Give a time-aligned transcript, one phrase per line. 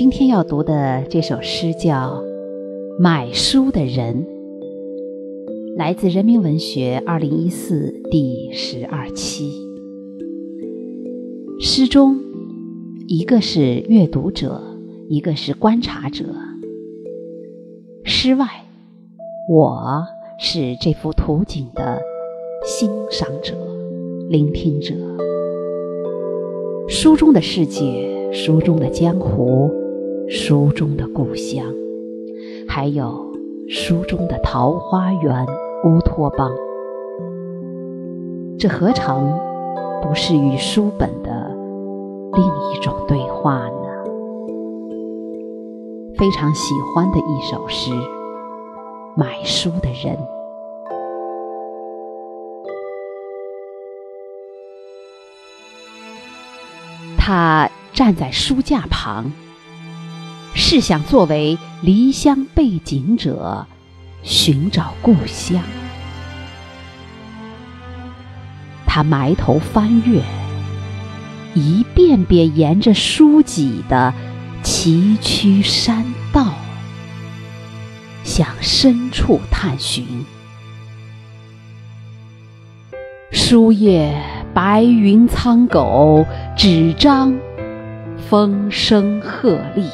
[0.00, 1.92] 今天要读的这首诗叫
[2.98, 4.24] 《买书的人》，
[5.76, 9.52] 来自《人民文学》二零一四第十二期。
[11.60, 12.18] 诗中，
[13.08, 14.62] 一个是阅读者，
[15.10, 16.24] 一个是观察者。
[18.02, 18.46] 诗外，
[19.50, 20.02] 我
[20.38, 22.00] 是这幅图景的
[22.64, 23.54] 欣赏者、
[24.30, 24.94] 聆听者。
[26.88, 29.70] 书中的世界，书中的江湖。
[30.32, 31.66] 书中的故乡，
[32.68, 33.34] 还有
[33.68, 35.44] 书中的桃花源、
[35.84, 36.48] 乌托邦，
[38.56, 39.28] 这何尝
[40.00, 41.50] 不是与书本的
[42.32, 43.88] 另一种对话呢？
[46.16, 47.90] 非常喜欢的一首诗，
[49.16, 50.16] 《买书的人》，
[57.18, 59.32] 他站在书架旁。
[60.72, 63.66] 是想作为离乡背井者
[64.22, 65.60] 寻找故乡。
[68.86, 70.22] 他埋头翻阅，
[71.54, 74.14] 一遍遍沿着书脊的
[74.62, 76.54] 崎岖山道
[78.22, 80.24] 向深处探寻。
[83.32, 84.22] 书页
[84.54, 86.24] 白云苍狗，
[86.56, 87.36] 纸张
[88.28, 89.90] 风声鹤唳。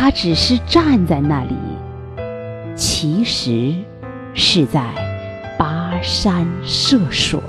[0.00, 1.56] 他只是站在那里，
[2.76, 3.74] 其实
[4.32, 4.80] 是在
[5.58, 7.40] 跋山涉水。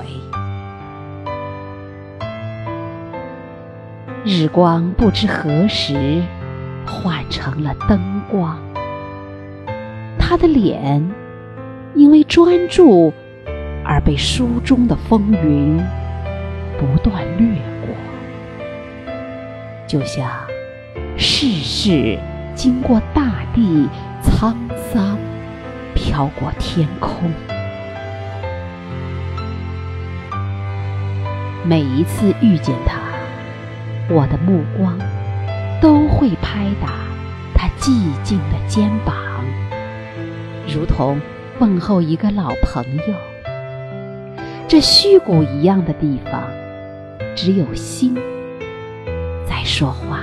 [4.25, 6.23] 日光不知何时
[6.87, 8.59] 换成了灯光，
[10.17, 11.07] 他的脸
[11.93, 13.13] 因为专注
[13.85, 15.77] 而被书中的风云
[16.79, 17.95] 不断掠过，
[19.85, 20.27] 就像
[21.15, 22.17] 世事。
[22.59, 23.87] 经过大地
[24.21, 24.53] 沧
[24.91, 25.17] 桑，
[25.95, 27.31] 飘过天空。
[31.63, 32.99] 每一次遇见他，
[34.13, 34.99] 我的目光
[35.81, 36.89] 都会拍打
[37.55, 39.15] 他寂静的肩膀，
[40.67, 41.17] 如同
[41.59, 43.15] 问候一个老朋友。
[44.67, 46.43] 这虚谷一样的地方，
[47.37, 48.13] 只有心
[49.47, 50.19] 在说话。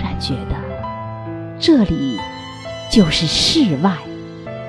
[0.00, 0.56] 突然觉得，
[1.58, 2.18] 这里
[2.90, 3.92] 就是世外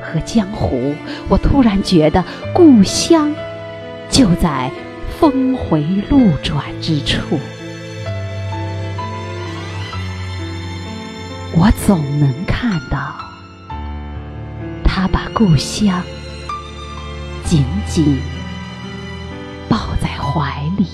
[0.01, 0.93] 和江湖。
[1.29, 2.21] 我突然觉得，
[2.53, 3.33] 故乡
[4.09, 4.69] 就在
[5.17, 7.39] 峰回路转之处。
[11.53, 13.15] 我总能看到，
[14.83, 16.03] 他把故乡
[17.45, 18.19] 紧紧
[19.69, 20.87] 抱在怀里。